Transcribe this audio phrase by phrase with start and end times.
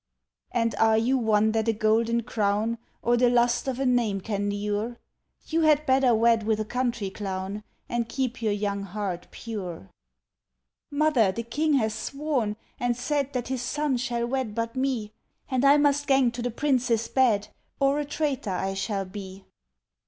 [0.51, 4.49] "And are you one that a golden crown, Or the lust of a name can
[4.49, 4.97] lure?
[5.45, 9.91] You had better wed with a country clown, And keep your young heart pure."
[10.89, 15.13] "Mother, the King has sworn, and said That his son shall wed but me;
[15.51, 17.49] And I must gang to the prince's bed,
[17.79, 19.45] Or a traitor I shall be."